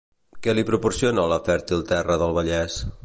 [0.45, 2.81] Què li proporciona la fèrtil terra del Vallès?